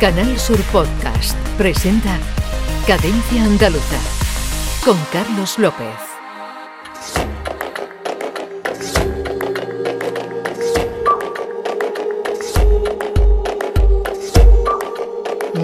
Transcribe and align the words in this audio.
Canal 0.00 0.38
Sur 0.38 0.60
Podcast 0.70 1.36
presenta 1.56 2.20
Cadencia 2.86 3.42
Andaluza 3.42 3.98
con 4.84 4.96
Carlos 5.12 5.58
López. 5.58 5.86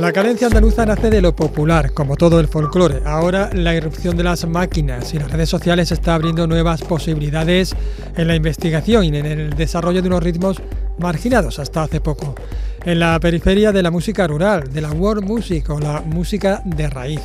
La 0.00 0.12
cadencia 0.12 0.48
andaluza 0.48 0.84
nace 0.84 1.10
de 1.10 1.22
lo 1.22 1.36
popular, 1.36 1.92
como 1.92 2.16
todo 2.16 2.40
el 2.40 2.48
folclore. 2.48 3.02
Ahora 3.06 3.50
la 3.52 3.72
irrupción 3.76 4.16
de 4.16 4.24
las 4.24 4.44
máquinas 4.48 5.14
y 5.14 5.20
las 5.20 5.30
redes 5.30 5.48
sociales 5.48 5.92
está 5.92 6.16
abriendo 6.16 6.48
nuevas 6.48 6.82
posibilidades 6.82 7.76
en 8.16 8.26
la 8.26 8.34
investigación 8.34 9.04
y 9.04 9.08
en 9.16 9.26
el 9.26 9.50
desarrollo 9.50 10.02
de 10.02 10.08
unos 10.08 10.24
ritmos 10.24 10.60
marginados 10.98 11.58
hasta 11.58 11.84
hace 11.84 12.00
poco, 12.00 12.34
en 12.84 12.98
la 12.98 13.18
periferia 13.18 13.72
de 13.72 13.82
la 13.82 13.90
música 13.90 14.26
rural, 14.26 14.72
de 14.72 14.80
la 14.80 14.92
world 14.92 15.24
music 15.24 15.70
o 15.70 15.80
la 15.80 16.00
música 16.02 16.62
de 16.64 16.90
raíz. 16.90 17.20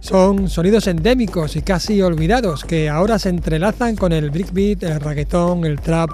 Son 0.00 0.48
sonidos 0.48 0.86
endémicos 0.86 1.56
y 1.56 1.62
casi 1.62 2.00
olvidados 2.00 2.64
que 2.64 2.88
ahora 2.88 3.18
se 3.18 3.28
entrelazan 3.28 3.96
con 3.96 4.12
el 4.12 4.30
breakbeat, 4.30 4.82
el 4.84 5.00
reggaetón, 5.00 5.64
el 5.64 5.80
trap, 5.80 6.10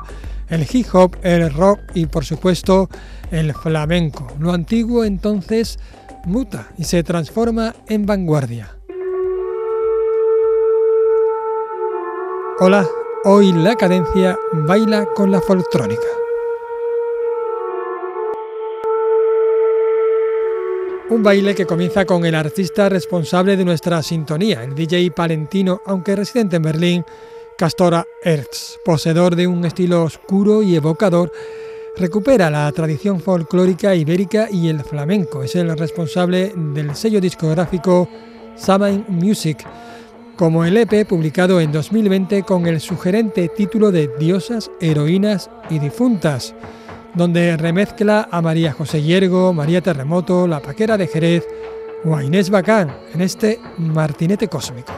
el 0.48 0.66
hip 0.70 0.86
hop, 0.92 1.16
el 1.22 1.52
rock 1.52 1.80
y 1.94 2.06
por 2.06 2.24
supuesto 2.24 2.88
el 3.30 3.52
flamenco. 3.54 4.26
Lo 4.40 4.52
antiguo 4.52 5.04
entonces 5.04 5.78
muta 6.24 6.68
y 6.78 6.84
se 6.84 7.02
transforma 7.02 7.74
en 7.88 8.06
vanguardia. 8.06 8.76
Hola, 12.58 12.88
hoy 13.24 13.52
la 13.52 13.76
cadencia 13.76 14.38
baila 14.52 15.06
con 15.14 15.30
la 15.30 15.40
foltrónica. 15.40 16.25
Un 21.08 21.22
baile 21.22 21.54
que 21.54 21.66
comienza 21.66 22.04
con 22.04 22.24
el 22.24 22.34
artista 22.34 22.88
responsable 22.88 23.56
de 23.56 23.64
nuestra 23.64 24.02
sintonía, 24.02 24.64
el 24.64 24.74
DJ 24.74 25.12
palentino, 25.12 25.80
aunque 25.86 26.16
residente 26.16 26.56
en 26.56 26.62
Berlín, 26.62 27.04
Castora 27.56 28.04
Ertz, 28.24 28.80
poseedor 28.84 29.36
de 29.36 29.46
un 29.46 29.64
estilo 29.64 30.02
oscuro 30.02 30.64
y 30.64 30.74
evocador, 30.74 31.30
recupera 31.96 32.50
la 32.50 32.70
tradición 32.72 33.20
folclórica 33.20 33.94
ibérica 33.94 34.48
y 34.50 34.68
el 34.68 34.82
flamenco. 34.82 35.44
Es 35.44 35.54
el 35.54 35.78
responsable 35.78 36.52
del 36.56 36.96
sello 36.96 37.20
discográfico 37.20 38.08
Samain 38.56 39.04
Music, 39.08 39.64
como 40.34 40.64
el 40.64 40.76
EP 40.76 41.06
publicado 41.06 41.60
en 41.60 41.70
2020 41.70 42.42
con 42.42 42.66
el 42.66 42.80
sugerente 42.80 43.48
título 43.48 43.92
de 43.92 44.10
Diosas, 44.18 44.72
Heroínas 44.80 45.50
y 45.70 45.78
Difuntas 45.78 46.52
donde 47.16 47.56
remezcla 47.56 48.28
a 48.30 48.42
María 48.42 48.72
José 48.72 49.02
Hiergo, 49.02 49.52
María 49.54 49.80
Terremoto, 49.80 50.46
La 50.46 50.60
Paquera 50.60 50.98
de 50.98 51.08
Jerez 51.08 51.48
o 52.04 52.14
a 52.14 52.22
Inés 52.22 52.50
Bacán 52.50 52.94
en 53.14 53.22
este 53.22 53.58
Martinete 53.78 54.48
Cósmico. 54.48 54.92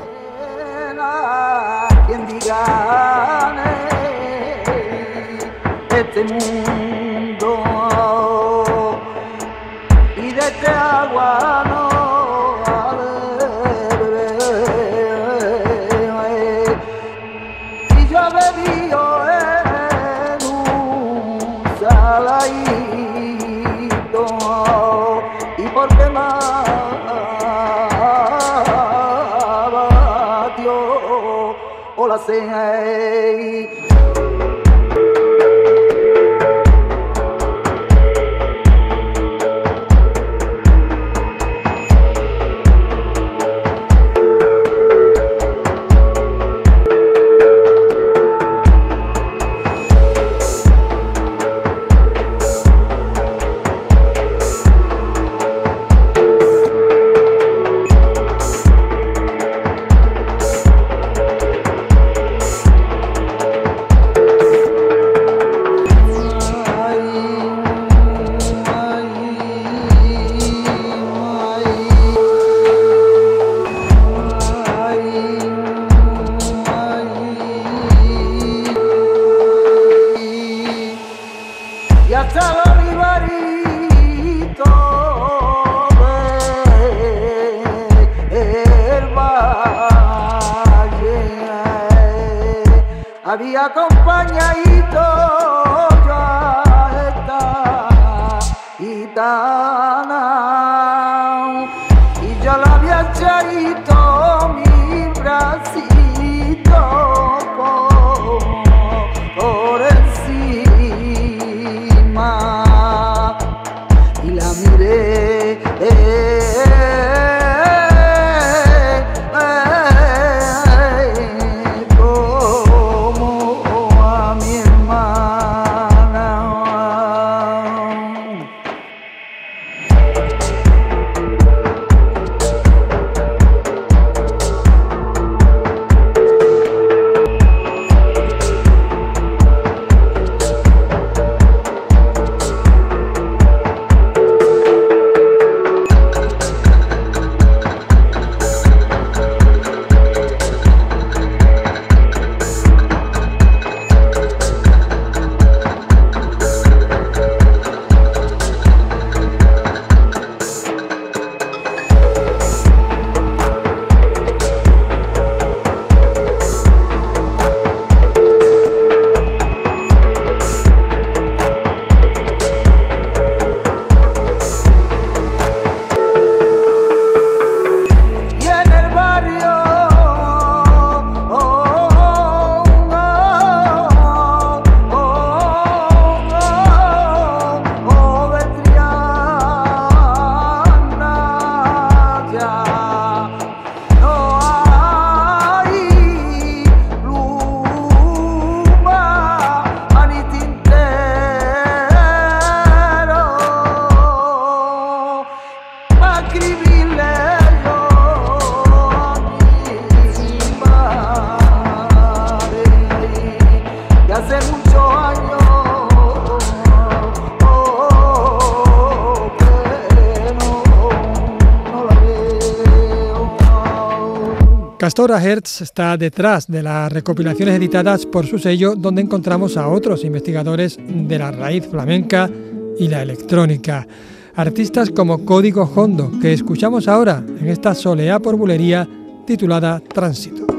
Hertz 225.23 225.63
está 225.63 225.97
detrás 225.97 226.47
de 226.47 226.63
las 226.63 226.93
recopilaciones 226.93 227.57
editadas 227.57 228.07
por 228.07 228.27
su 228.27 228.39
sello 228.39 228.75
donde 228.75 229.03
encontramos 229.03 229.57
a 229.57 229.69
otros 229.69 230.05
investigadores 230.05 230.79
de 230.79 231.19
la 231.19 231.31
raíz 231.31 231.67
flamenca 231.67 232.31
y 232.79 232.89
la 232.89 233.03
electrónica. 233.03 233.87
Artistas 234.35 234.91
como 234.91 235.25
Código 235.25 235.71
Hondo, 235.75 236.13
que 236.21 236.33
escuchamos 236.33 236.89
ahora 236.89 237.25
en 237.27 237.49
esta 237.49 237.75
soleá 237.75 238.19
por 238.19 238.37
bulería 238.37 238.89
titulada 239.27 239.81
Tránsito. 239.81 240.58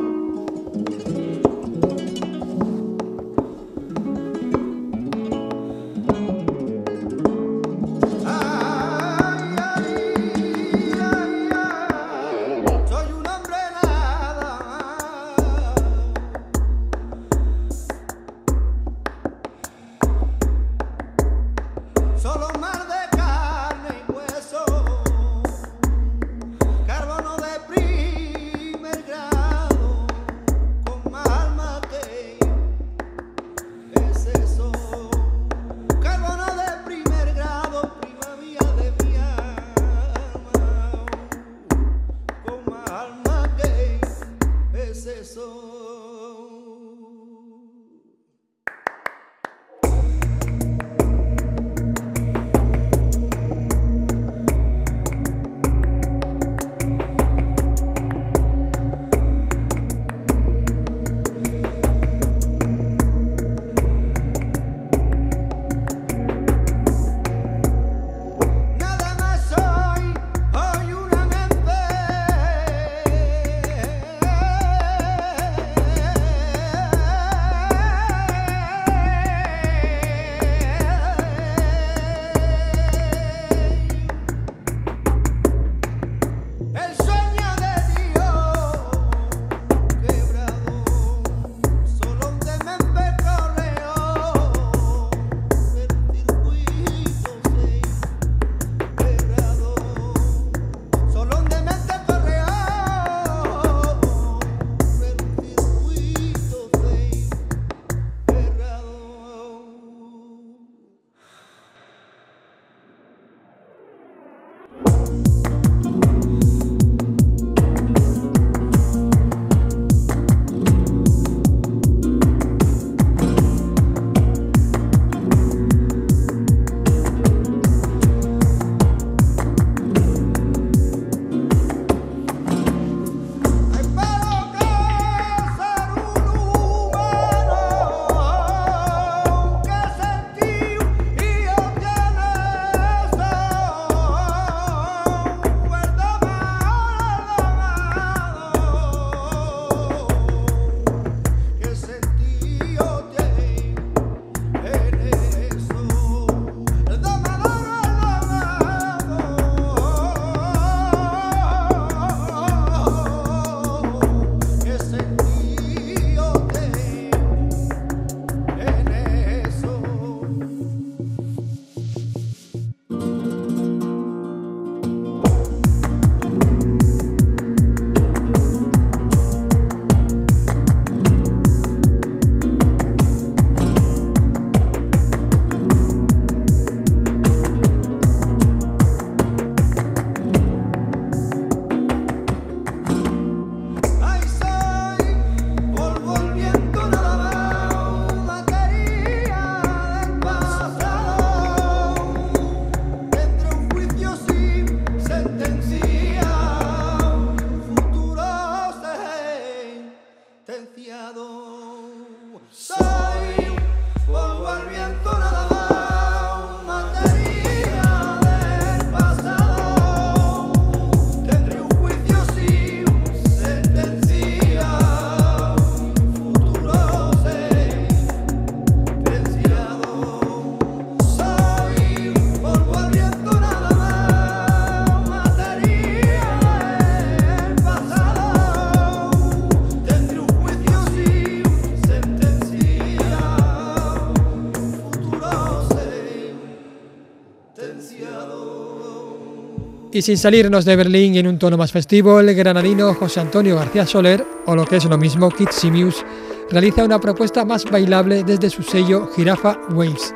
Y 249.99 250.01
sin 250.01 250.17
salirnos 250.17 250.63
de 250.63 250.77
Berlín 250.77 251.17
en 251.17 251.27
un 251.27 251.37
tono 251.37 251.57
más 251.57 251.73
festivo, 251.73 252.21
el 252.21 252.33
granadino 252.33 252.93
José 252.93 253.19
Antonio 253.19 253.57
García 253.57 253.85
Soler, 253.85 254.25
o 254.45 254.55
lo 254.55 254.63
que 254.63 254.77
es 254.77 254.85
lo 254.85 254.97
mismo, 254.97 255.29
Kid 255.29 255.49
Simius, 255.51 256.05
realiza 256.49 256.85
una 256.85 257.01
propuesta 257.01 257.43
más 257.43 257.65
bailable 257.65 258.23
desde 258.23 258.49
su 258.49 258.63
sello 258.63 259.09
Jirafa 259.13 259.59
Waves. 259.71 260.15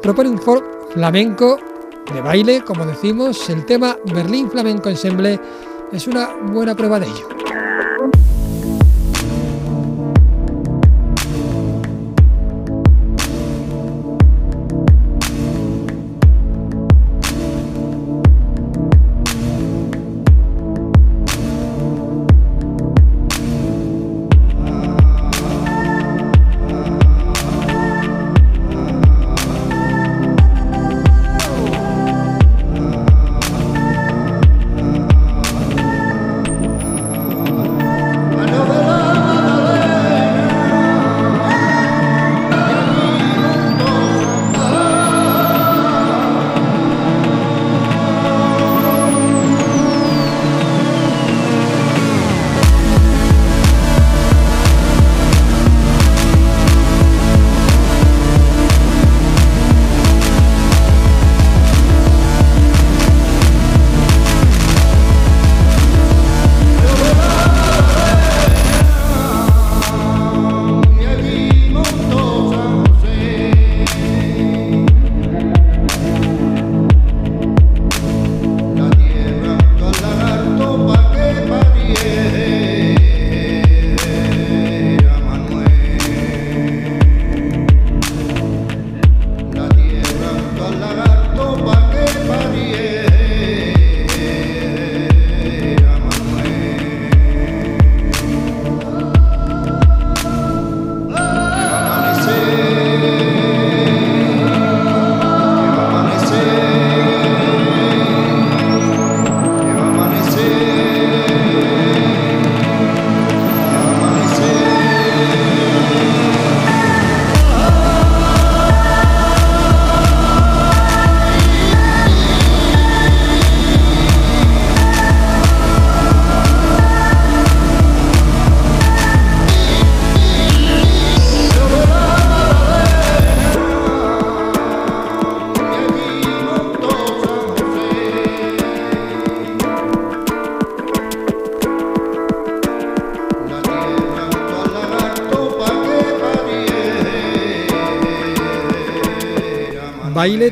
Propone 0.00 0.28
un 0.28 0.38
folk 0.38 0.92
flamenco 0.92 1.58
de 2.14 2.20
baile, 2.20 2.62
como 2.62 2.86
decimos, 2.86 3.50
el 3.50 3.66
tema 3.66 3.96
Berlín 4.14 4.48
Flamenco 4.48 4.88
Ensemble 4.88 5.40
es 5.90 6.06
una 6.06 6.32
buena 6.52 6.76
prueba 6.76 7.00
de 7.00 7.06
ello. 7.06 7.43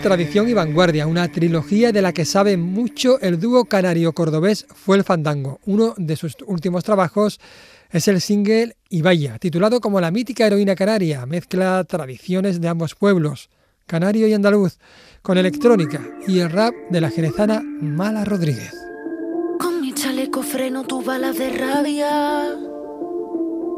Tradición 0.00 0.48
y 0.48 0.54
vanguardia, 0.54 1.06
una 1.06 1.28
trilogía 1.28 1.92
de 1.92 2.00
la 2.00 2.12
que 2.12 2.24
sabe 2.24 2.56
mucho 2.56 3.20
el 3.20 3.38
dúo 3.38 3.66
canario 3.66 4.14
cordobés 4.14 4.66
Fue 4.74 4.96
el 4.96 5.04
Fandango. 5.04 5.60
Uno 5.66 5.94
de 5.98 6.16
sus 6.16 6.34
últimos 6.46 6.82
trabajos 6.82 7.38
es 7.90 8.08
el 8.08 8.22
single 8.22 8.74
Ibaya, 8.88 9.38
titulado 9.38 9.80
como 9.80 10.00
La 10.00 10.10
mítica 10.10 10.46
heroína 10.46 10.74
canaria, 10.74 11.26
mezcla 11.26 11.84
tradiciones 11.84 12.60
de 12.60 12.68
ambos 12.68 12.94
pueblos, 12.94 13.50
canario 13.86 14.26
y 14.26 14.32
andaluz, 14.32 14.78
con 15.20 15.36
electrónica 15.36 16.00
y 16.26 16.38
el 16.38 16.50
rap 16.50 16.74
de 16.90 17.00
la 17.00 17.10
jerezana 17.10 17.62
Mala 17.62 18.24
Rodríguez. 18.24 18.74
Con 19.60 19.82
mi 19.82 19.92
chaleco 19.92 20.42
freno 20.42 20.84
tu 20.84 21.02
balas 21.02 21.36
de 21.36 21.50
rabia. 21.50 22.56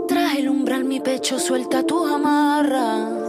Tras 0.06 0.36
el 0.36 0.48
umbral 0.48 0.84
mi 0.84 1.00
pecho 1.00 1.40
suelta 1.40 1.84
tu 1.84 2.06
amarra. 2.06 3.23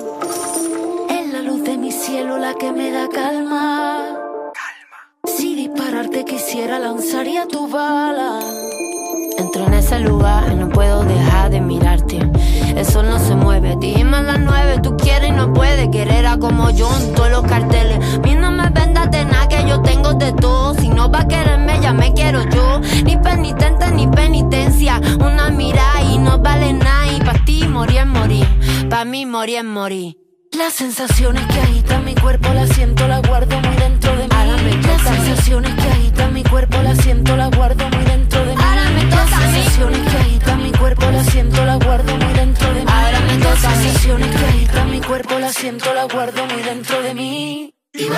Cielo 2.05 2.37
la 2.37 2.53
que 2.53 2.71
me 2.71 2.91
da 2.91 3.07
calma. 3.09 3.97
Calma. 4.53 4.99
Si 5.25 5.55
dispararte 5.55 6.23
quisiera 6.23 6.77
lanzaría 6.77 7.47
tu 7.47 7.67
bala. 7.67 8.41
Entro 9.39 9.65
en 9.65 9.73
ese 9.73 9.99
lugar 10.01 10.43
y 10.51 10.55
no 10.55 10.69
puedo 10.69 11.03
dejar 11.03 11.49
de 11.49 11.61
mirarte. 11.61 12.19
El 12.77 12.85
sol 12.85 13.07
no 13.09 13.17
se 13.17 13.33
mueve, 13.33 13.75
dijimos 13.79 14.19
a 14.19 14.21
las 14.21 14.39
nueve, 14.39 14.79
tú 14.83 14.95
quieres 14.97 15.29
y 15.29 15.31
no 15.31 15.51
puedes 15.51 15.89
querer 15.89 16.27
a 16.27 16.37
como 16.37 16.69
yo 16.69 16.87
en 16.95 17.15
todos 17.15 17.31
los 17.31 17.43
carteles. 17.43 17.97
mí 18.23 18.35
no 18.35 18.51
me 18.51 18.69
vendas 18.69 19.09
de 19.09 19.25
nada 19.25 19.47
que 19.47 19.67
yo 19.67 19.81
tengo 19.81 20.13
de 20.13 20.31
todo. 20.33 20.75
Si 20.75 20.89
no 20.89 21.09
va 21.09 21.21
a 21.21 21.27
quererme, 21.27 21.79
ya 21.81 21.91
me 21.91 22.13
quiero 22.13 22.47
yo. 22.51 22.81
Ni 23.03 23.17
penitente 23.17 23.89
ni 23.91 24.07
penitencia. 24.07 25.01
Una 25.19 25.49
mirada 25.49 26.03
y 26.03 26.19
no 26.19 26.37
vale 26.37 26.71
nada. 26.71 27.11
Y 27.11 27.19
para 27.19 27.43
ti 27.45 27.67
morir 27.67 27.97
es 27.97 28.05
morir. 28.05 28.47
Para 28.89 29.05
mí 29.05 29.25
morir 29.25 29.57
es 29.57 29.65
morir. 29.65 30.24
Las 30.57 30.73
sensaciones 30.73 31.45
que 31.47 31.59
agitan 31.59 32.05
mi 32.05 32.15
cuerpo 32.15 32.47
las 32.53 32.69
siento, 32.69 33.05
las 33.09 33.21
guardo 33.27 33.59
muy 33.59 33.75
dentro 33.75 34.15
de 34.15 34.23
mí. 34.23 34.29
Las 34.87 35.01
sensaciones 35.01 35.75
que 35.75 35.89
agitan 35.89 36.33
mi 36.33 36.43
cuerpo 36.43 36.77
las 36.81 36.97
siento, 36.99 37.35
las 37.35 37.51
guardo 37.51 37.89
muy 37.89 38.05
dentro 38.05 38.39
de 38.45 38.55
mí. 38.55 38.61
Las 39.09 39.29
sensaciones 39.29 39.99
que 39.99 40.17
agitan 40.17 40.63
mi 40.63 40.71
cuerpo 40.71 41.11
las 41.11 41.25
siento, 41.27 41.65
las 41.65 41.79
guardo 41.79 42.15
muy 42.15 42.33
dentro 42.33 42.73
de 42.73 42.85
mí. 42.85 42.91
Las 43.43 43.59
sensaciones 43.59 44.35
que 44.35 44.45
agitan 44.45 44.91
mi 44.91 45.01
cuerpo 45.01 45.39
las 45.39 45.55
siento, 45.55 45.93
las 45.93 46.07
guardo 46.07 46.45
muy 46.45 46.61
dentro 46.61 47.01
de 47.01 47.13
mí. 47.13 47.73
Y 47.93 48.05
por 48.05 48.15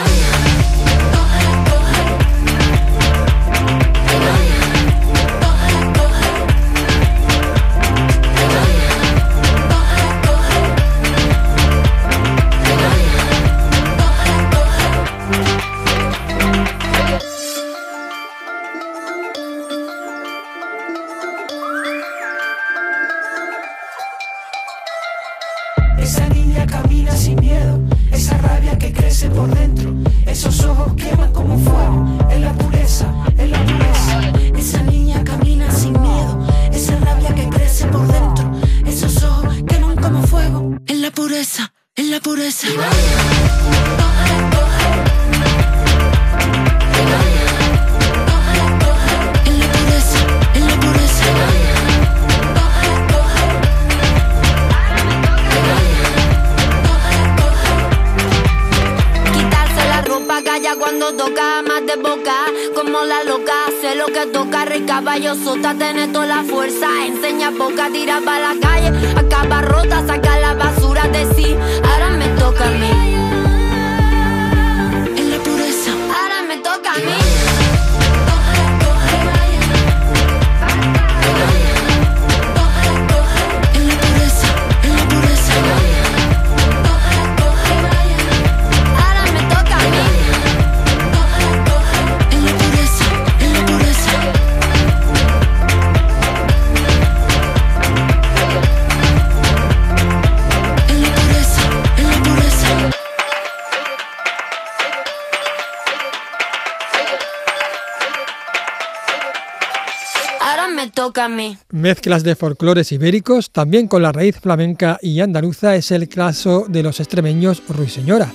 Mezclas 111.71 112.23
de 112.23 112.35
folclores 112.35 112.91
ibéricos, 112.91 113.51
también 113.51 113.87
con 113.87 114.01
la 114.01 114.11
raíz 114.11 114.39
flamenca 114.39 114.97
y 115.01 115.19
andaluza, 115.19 115.75
es 115.75 115.91
el 115.91 116.07
caso 116.07 116.65
de 116.67 116.83
los 116.83 116.99
extremeños 116.99 117.63
Ruiseñora, 117.67 118.31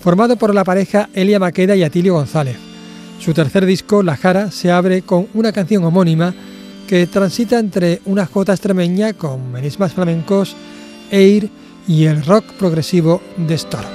formado 0.00 0.36
por 0.36 0.54
la 0.54 0.64
pareja 0.64 1.08
Elia 1.14 1.38
Maqueda 1.38 1.76
y 1.76 1.82
Atilio 1.82 2.14
González. 2.14 2.56
Su 3.20 3.32
tercer 3.32 3.64
disco, 3.66 4.02
La 4.02 4.16
Jara, 4.16 4.50
se 4.50 4.70
abre 4.70 5.02
con 5.02 5.28
una 5.34 5.52
canción 5.52 5.84
homónima 5.84 6.34
que 6.88 7.06
transita 7.06 7.58
entre 7.58 8.00
una 8.04 8.26
jota 8.26 8.52
extremeña 8.52 9.12
con 9.12 9.52
melismas 9.52 9.92
flamencos, 9.92 10.56
air 11.10 11.48
y 11.86 12.06
el 12.06 12.24
rock 12.24 12.44
progresivo 12.58 13.22
de 13.36 13.54
Storm. 13.54 13.86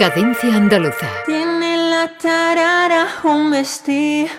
Cadencia 0.00 0.56
Andaluza. 0.56 1.10
Tiene 1.26 1.76
la 1.76 2.10
tarara 2.16 3.06
un 3.22 3.50
vestido 3.50 4.30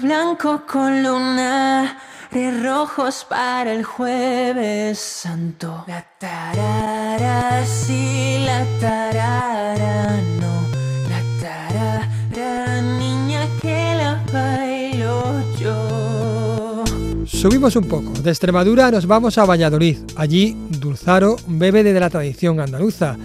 blanco 0.00 0.62
con 0.70 1.02
luna 1.02 1.98
de 2.30 2.62
rojos 2.62 3.26
para 3.28 3.72
el 3.72 3.82
jueves 3.82 4.96
santo. 5.00 5.84
La 5.88 6.06
tarara 6.16 7.66
sí, 7.66 8.44
la 8.46 8.64
tarara 8.80 10.16
no. 10.38 10.62
La 11.10 11.42
tarara 11.42 12.80
niña 12.80 13.48
que 13.60 13.96
la 13.96 14.22
bailo 14.32 15.42
yo. 15.58 16.84
Subimos 17.26 17.74
un 17.74 17.88
poco. 17.88 18.12
De 18.22 18.30
Extremadura 18.30 18.92
nos 18.92 19.08
vamos 19.08 19.38
a 19.38 19.44
Valladolid. 19.44 19.98
Allí 20.14 20.56
Dulzaro 20.70 21.34
bebe 21.48 21.82
de 21.82 21.98
la 21.98 22.10
tradición 22.10 22.60
andaluza 22.60 23.16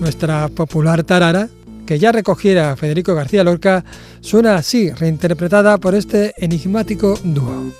nuestra 0.00 0.48
popular 0.48 1.04
tarara, 1.04 1.48
que 1.86 1.98
ya 1.98 2.12
recogiera 2.12 2.76
Federico 2.76 3.14
García 3.14 3.44
Lorca, 3.44 3.84
suena 4.20 4.56
así, 4.56 4.90
reinterpretada 4.90 5.78
por 5.78 5.94
este 5.94 6.34
enigmático 6.38 7.18
dúo. 7.22 7.72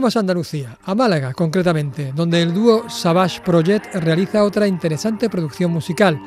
Volvemos 0.00 0.16
a 0.16 0.20
Andalucía, 0.20 0.78
a 0.86 0.94
Málaga 0.94 1.34
concretamente, 1.34 2.12
donde 2.16 2.40
el 2.40 2.54
dúo 2.54 2.88
Savage 2.88 3.42
Project 3.42 3.96
realiza 3.96 4.44
otra 4.44 4.66
interesante 4.66 5.28
producción 5.28 5.70
musical, 5.72 6.18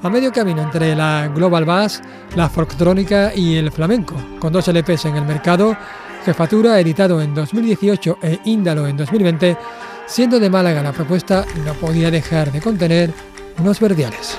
a 0.00 0.08
medio 0.08 0.30
camino 0.30 0.62
entre 0.62 0.94
la 0.94 1.26
global 1.34 1.64
bass, 1.64 2.00
la 2.36 2.48
folktrónica 2.48 3.34
y 3.34 3.56
el 3.56 3.72
flamenco, 3.72 4.14
con 4.38 4.52
dos 4.52 4.68
LPs 4.68 5.06
en 5.06 5.16
el 5.16 5.24
mercado, 5.24 5.76
Jefatura 6.24 6.78
editado 6.78 7.20
en 7.20 7.34
2018 7.34 8.18
e 8.22 8.38
Índalo 8.44 8.86
en 8.86 8.96
2020, 8.96 9.58
siendo 10.06 10.38
de 10.38 10.48
Málaga 10.48 10.80
la 10.80 10.92
propuesta 10.92 11.44
no 11.64 11.74
podía 11.74 12.12
dejar 12.12 12.52
de 12.52 12.60
contener 12.60 13.12
unos 13.58 13.80
verdiales. 13.80 14.38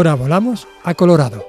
Ahora 0.00 0.14
volamos 0.14 0.66
a 0.82 0.94
Colorado. 0.94 1.44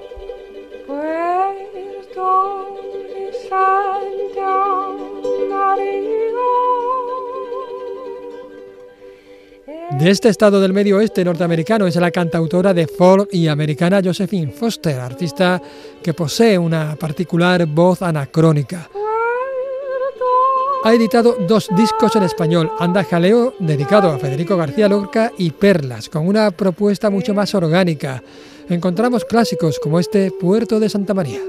De 9.98 10.10
este 10.10 10.28
estado 10.28 10.60
del 10.60 10.74
medio 10.74 10.98
oeste 10.98 11.24
norteamericano 11.24 11.86
es 11.86 11.96
la 11.96 12.10
cantautora 12.10 12.74
de 12.74 12.86
folk 12.86 13.30
y 13.32 13.48
americana 13.48 14.02
Josephine 14.04 14.52
Foster, 14.52 15.00
artista 15.00 15.62
que 16.02 16.12
posee 16.12 16.58
una 16.58 16.94
particular 16.96 17.64
voz 17.64 18.02
anacrónica. 18.02 18.90
Ha 20.84 20.92
editado 20.94 21.36
dos 21.46 21.68
discos 21.76 22.16
en 22.16 22.24
español, 22.24 22.72
Anda 22.80 23.04
Jaleo, 23.04 23.54
dedicado 23.60 24.10
a 24.10 24.18
Federico 24.18 24.56
García 24.56 24.88
Lorca, 24.88 25.30
y 25.38 25.52
Perlas, 25.52 26.08
con 26.08 26.26
una 26.26 26.50
propuesta 26.50 27.08
mucho 27.08 27.32
más 27.34 27.54
orgánica. 27.54 28.20
Encontramos 28.68 29.24
clásicos 29.24 29.78
como 29.78 30.00
este 30.00 30.32
Puerto 30.32 30.80
de 30.80 30.88
Santa 30.88 31.14
María. 31.14 31.40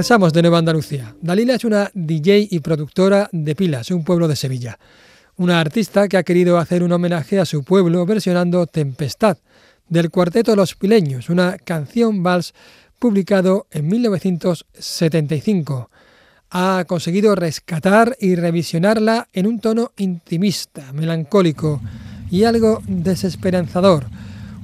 Regresamos 0.00 0.32
de 0.32 0.40
Nueva 0.40 0.56
Andalucía. 0.56 1.14
Dalila 1.20 1.56
es 1.56 1.64
una 1.66 1.90
DJ 1.92 2.48
y 2.50 2.60
productora 2.60 3.28
de 3.32 3.54
Pilas, 3.54 3.90
un 3.90 4.02
pueblo 4.02 4.28
de 4.28 4.36
Sevilla. 4.36 4.78
Una 5.36 5.60
artista 5.60 6.08
que 6.08 6.16
ha 6.16 6.22
querido 6.22 6.56
hacer 6.56 6.82
un 6.82 6.92
homenaje 6.92 7.38
a 7.38 7.44
su 7.44 7.64
pueblo 7.64 8.06
versionando 8.06 8.66
Tempestad, 8.66 9.36
del 9.90 10.08
Cuarteto 10.08 10.56
Los 10.56 10.74
Pileños, 10.74 11.28
una 11.28 11.58
canción 11.58 12.22
vals 12.22 12.54
publicado 12.98 13.66
en 13.70 13.88
1975. 13.88 15.90
Ha 16.48 16.84
conseguido 16.86 17.34
rescatar 17.34 18.16
y 18.18 18.36
revisionarla 18.36 19.28
en 19.34 19.46
un 19.46 19.60
tono 19.60 19.92
intimista, 19.98 20.94
melancólico 20.94 21.82
y 22.30 22.44
algo 22.44 22.82
desesperanzador. 22.88 24.06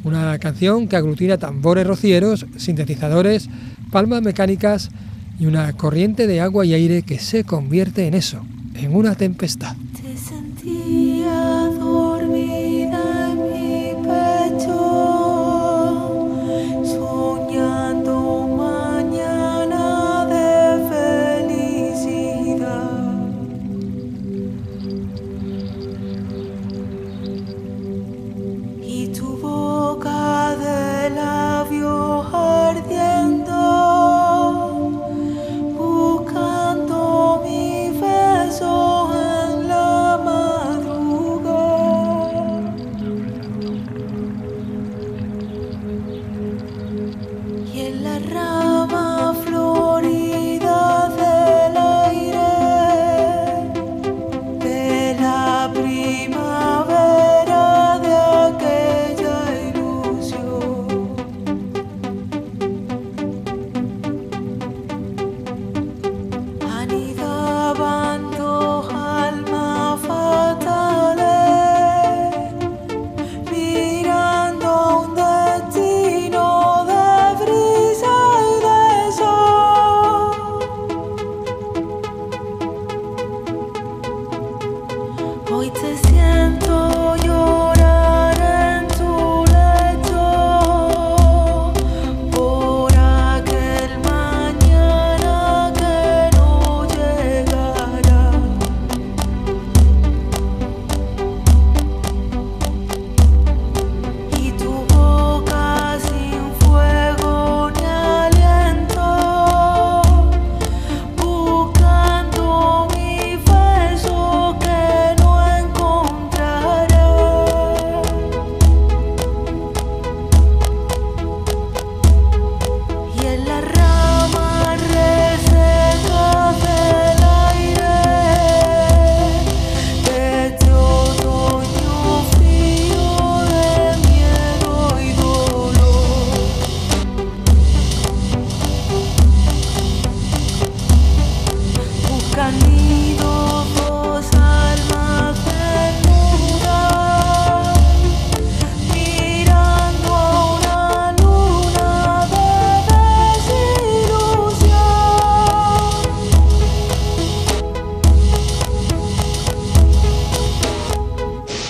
Una 0.03 0.39
canción 0.39 0.89
que 0.89 0.97
aglutina 0.97 1.37
tambores 1.37 1.87
rocieros, 1.87 2.47
sintetizadores, 2.57 3.51
palmas 3.93 4.23
mecánicas 4.23 4.89
y 5.39 5.47
una 5.47 5.73
corriente 5.75 6.27
de 6.27 6.41
agua 6.41 6.65
y 6.65 6.75
aire 6.75 7.03
que 7.03 7.19
se 7.19 7.45
convierte 7.45 8.07
en 8.07 8.15
eso, 8.15 8.45
en 8.75 8.95
una 8.95 9.15
tempestad. 9.15 9.77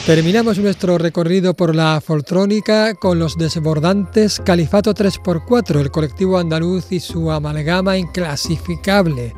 Terminamos 0.07 0.57
nuestro 0.61 0.99
recorrido 0.99 1.55
por 1.55 1.75
la 1.75 2.01
foltrónica 2.01 2.95
con 2.95 3.19
los 3.19 3.37
desbordantes 3.37 4.41
Califato 4.45 4.95
3x4, 4.95 5.81
el 5.81 5.91
colectivo 5.91 6.39
andaluz 6.39 6.93
y 6.93 7.01
su 7.01 7.29
amalgama 7.33 7.99
inclasificable. 7.99 9.35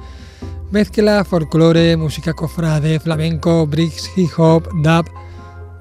Mezcla 0.70 1.24
folclore, 1.24 1.96
música 1.96 2.34
cofrade, 2.34 3.00
flamenco, 3.00 3.66
bricks, 3.66 4.10
hip 4.14 4.28
hop, 4.36 4.68
dub. 4.82 5.06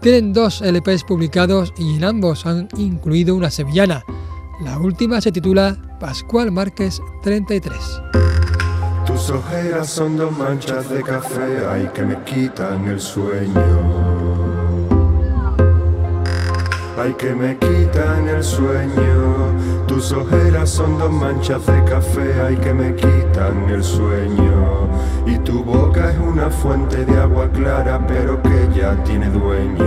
Tienen 0.01 0.31
dos 0.31 0.61
LPs 0.61 1.03
publicados 1.03 1.73
y 1.77 1.97
en 1.97 2.05
ambos 2.05 2.45
han 2.45 2.69
incluido 2.77 3.35
una 3.35 3.51
sevillana. 3.51 4.05
La 4.63 4.79
última 4.79 5.19
se 5.19 5.33
titula 5.33 5.97
Pascual 5.99 6.49
Márquez 6.49 7.01
33. 7.23 7.77
Tus 9.05 9.31
ojeras 9.31 9.89
son 9.89 10.15
dos 10.15 10.31
manchas 10.37 10.89
de 10.89 11.03
café, 11.03 11.65
ay 11.69 11.89
que 11.93 12.03
me 12.03 12.23
quitan 12.23 12.87
el 12.87 13.01
sueño. 13.01 14.06
Ay 16.99 17.13
que 17.13 17.35
me 17.35 17.55
quitan 17.57 18.27
el 18.27 18.43
sueño, 18.43 19.53
tus 19.85 20.11
ojeras 20.11 20.67
son 20.67 20.97
dos 20.97 21.11
manchas 21.11 21.63
de 21.67 21.83
café, 21.83 22.41
ay 22.41 22.55
que 22.57 22.73
me 22.73 22.95
quitan 22.95 23.69
el 23.69 23.83
sueño. 23.83 24.89
Y 25.27 25.37
tu 25.37 25.63
boca 25.63 26.09
es 26.09 26.17
una 26.17 26.49
fuente 26.49 27.05
de 27.05 27.19
agua 27.19 27.51
clara, 27.51 28.01
pero 28.07 28.41
que 28.41 28.67
ya 28.75 28.95
tiene 29.03 29.29
dueño. 29.29 29.77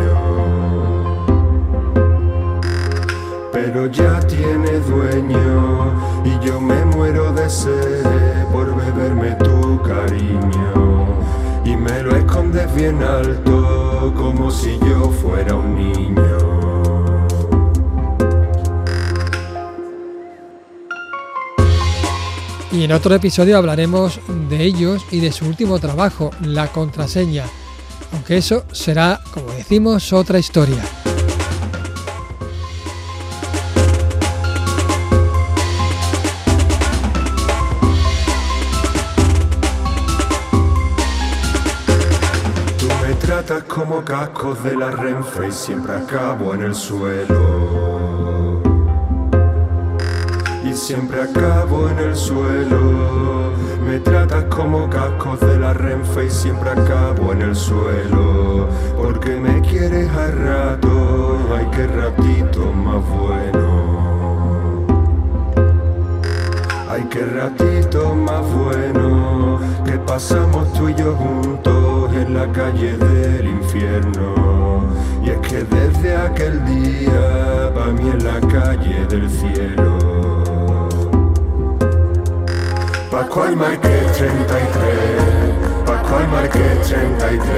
Pero 3.52 3.86
ya 3.86 4.20
tiene 4.20 4.78
dueño 4.78 5.92
y 6.24 6.46
yo 6.46 6.60
me 6.60 6.84
muero 6.84 7.32
de 7.32 7.50
sed 7.50 8.44
por 8.52 8.72
beberme 8.76 9.32
tu 9.32 9.82
cariño. 9.82 11.08
Y 11.64 11.76
me 11.76 12.04
lo 12.04 12.14
escondes 12.14 12.72
bien 12.72 13.02
alto 13.02 14.12
como 14.16 14.48
si 14.52 14.78
yo 14.78 15.10
fuera 15.10 15.56
un 15.56 15.74
niño. 15.74 16.49
Y 22.72 22.84
en 22.84 22.92
otro 22.92 23.14
episodio 23.14 23.58
hablaremos 23.58 24.20
de 24.48 24.62
ellos 24.62 25.04
y 25.10 25.20
de 25.20 25.32
su 25.32 25.46
último 25.46 25.78
trabajo, 25.78 26.30
La 26.42 26.68
contraseña. 26.68 27.44
Aunque 28.12 28.36
eso 28.36 28.64
será, 28.72 29.20
como 29.32 29.50
decimos, 29.52 30.12
otra 30.12 30.38
historia. 30.38 30.82
Como 43.66 44.04
cascos 44.04 44.62
de 44.62 44.76
la 44.76 44.90
Renfe 44.90 45.48
y 45.48 45.52
siempre 45.52 45.94
acabo 45.94 46.54
en 46.54 46.62
el 46.62 46.74
suelo. 46.74 48.59
Siempre 50.90 51.22
acabo 51.22 51.88
en 51.88 51.98
el 52.00 52.16
suelo. 52.16 53.52
Me 53.86 54.00
tratas 54.00 54.42
como 54.46 54.90
cascos 54.90 55.38
de 55.38 55.56
la 55.56 55.72
Renfe 55.72 56.26
y 56.26 56.30
siempre 56.30 56.68
acabo 56.68 57.32
en 57.32 57.42
el 57.42 57.54
suelo. 57.54 58.66
Porque 59.00 59.36
me 59.36 59.60
quieres 59.60 60.10
a 60.10 60.26
rato, 60.32 61.38
ay 61.56 61.68
qué 61.70 61.86
ratito 61.86 62.72
más 62.72 63.08
bueno. 63.08 64.84
Ay, 66.88 67.06
qué 67.08 67.24
ratito 67.24 68.12
más 68.16 68.42
bueno 68.52 69.60
que 69.84 69.96
pasamos 69.98 70.72
tú 70.72 70.88
y 70.88 70.94
yo 70.96 71.14
juntos 71.14 72.12
en 72.16 72.34
la 72.34 72.50
calle 72.50 72.96
del 72.96 73.46
infierno. 73.46 74.82
Y 75.24 75.30
es 75.30 75.38
que 75.38 75.62
desde 75.62 76.16
aquel 76.16 76.64
día, 76.64 77.72
pa' 77.76 77.92
mí 77.92 78.10
en 78.10 78.24
la 78.24 78.40
calle 78.40 79.06
del 79.06 79.30
cielo. 79.30 80.09
Pascual 83.20 83.54
Márquez 83.54 84.12
33, 84.16 85.84
Pascual 85.84 86.28
Márquez 86.28 86.88
33. 86.88 87.48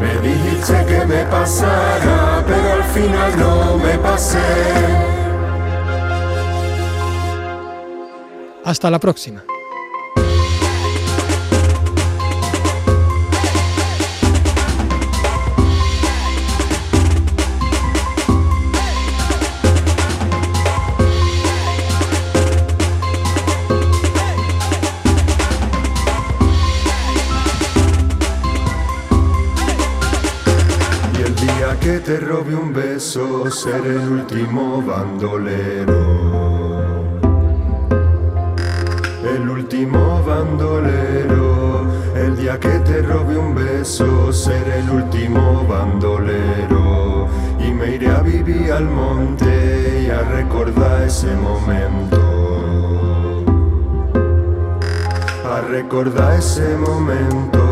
Me 0.00 0.28
dijiste 0.28 0.86
que 0.86 1.04
me 1.04 1.24
pasara, 1.26 2.42
pero 2.46 2.72
al 2.72 2.84
final 2.84 3.38
no 3.38 3.76
me 3.76 3.98
pasé. 3.98 4.38
Hasta 8.64 8.90
la 8.90 8.98
próxima. 8.98 9.44
Robe 32.44 32.56
un 32.56 32.72
beso, 32.72 33.50
seré 33.50 33.96
el 33.96 34.08
último 34.08 34.82
bandolero. 34.82 35.94
El 39.34 39.48
último 39.48 40.22
bandolero. 40.24 41.86
El 42.14 42.36
día 42.36 42.58
que 42.60 42.80
te 42.80 43.02
robe 43.02 43.38
un 43.38 43.54
beso, 43.54 44.32
seré 44.32 44.80
el 44.80 44.90
último 44.90 45.66
bandolero. 45.66 47.28
Y 47.58 47.70
me 47.70 47.94
iré 47.94 48.10
a 48.10 48.20
vivir 48.20 48.72
al 48.72 48.84
monte 48.84 50.04
y 50.06 50.10
a 50.10 50.20
recordar 50.22 51.02
ese 51.02 51.34
momento. 51.36 52.20
A 55.44 55.60
recordar 55.62 56.38
ese 56.38 56.76
momento, 56.76 57.63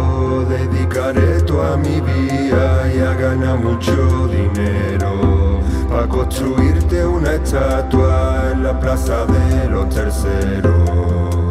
dedicaré 0.67 1.43
toda 1.43 1.77
mi 1.77 2.01
vida 2.01 2.93
y 2.95 2.99
a 3.01 3.15
ganar 3.15 3.59
mucho 3.59 4.29
dinero. 4.29 5.61
A 5.91 6.07
construirte 6.09 7.05
una 7.05 7.35
estatua 7.35 8.51
en 8.53 8.63
la 8.63 8.79
plaza 8.79 9.27
de 9.27 9.69
los 9.69 9.89
terceros. 9.89 11.42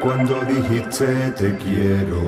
Cuando 0.00 0.40
dijiste 0.44 1.06
te 1.36 1.56
quiero. 1.56 2.22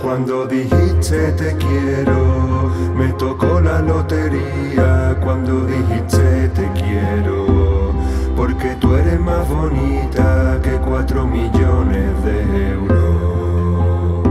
Cuando 0.00 0.46
dijiste 0.46 1.32
te 1.32 1.56
quiero, 1.56 2.70
me 2.96 3.12
tocó 3.14 3.60
la 3.60 3.80
lotería 3.80 5.18
cuando 5.20 5.66
dijiste 5.66 6.48
te 6.54 6.70
quiero. 6.80 7.92
Porque 8.36 8.76
tú 8.80 8.94
eres 8.94 9.18
más 9.18 9.48
bonita 9.48 10.60
que 10.62 10.76
cuatro 10.88 11.26
millones 11.26 12.24
de 12.24 12.70
euros. 12.74 14.28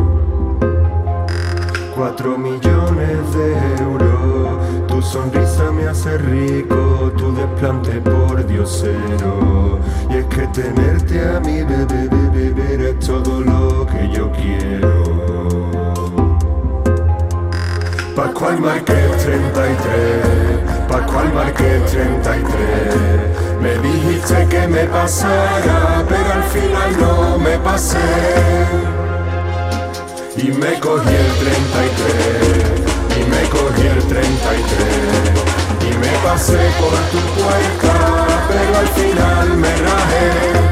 Cuatro 1.96 2.38
millones 2.38 3.34
de 3.34 3.84
euros, 3.84 4.15
sonrisa 5.06 5.72
me 5.72 5.88
hace 5.88 6.18
rico, 6.18 7.12
tu 7.18 7.34
desplante 7.34 8.02
por 8.02 8.46
diosero. 8.46 9.80
Y 10.10 10.18
es 10.18 10.26
que 10.26 10.48
tenerte 10.48 11.22
a 11.22 11.40
mí, 11.40 11.64
bebé, 11.64 12.10
bebé, 12.10 12.50
bebé, 12.50 12.90
es 12.90 13.00
todo 13.06 13.40
lo 13.42 13.86
que 13.86 14.10
yo 14.12 14.32
quiero. 14.32 15.06
Pascual 18.16 18.60
Márquez 18.60 19.18
33, 19.24 20.88
Pascual 20.90 21.34
Márquez 21.34 21.92
33. 21.92 23.62
Me 23.62 23.78
dijiste 23.88 24.48
que 24.48 24.68
me 24.68 24.86
pasara, 24.86 26.04
pero 26.08 26.34
al 26.34 26.44
final 26.44 27.00
no 27.00 27.38
me 27.38 27.58
pasé. 27.60 27.98
Y 30.38 30.52
me 30.52 30.80
cogí 30.80 31.10
el 31.10 31.32
33, 31.40 32.80
y 32.80 32.82
me 32.82 32.85
cogí 33.50 33.88
el 33.88 34.04
33, 34.08 34.26
y 35.82 35.98
me 35.98 36.08
pasé 36.24 36.70
por 36.80 36.98
tu 37.12 37.20
puerta, 37.40 38.48
pero 38.48 38.78
al 38.78 38.88
final 38.90 39.58
me 39.58 39.76
rajé. 39.78 40.66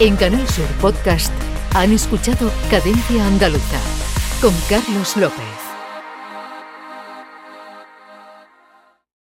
En 0.00 0.16
Canal 0.16 0.48
Sur 0.48 0.66
Podcast 0.80 1.32
han 1.74 1.92
escuchado 1.92 2.50
Cadencia 2.70 3.26
Andaluza 3.26 3.78
con 4.40 4.54
Carlos 4.68 5.16
López. 5.16 5.69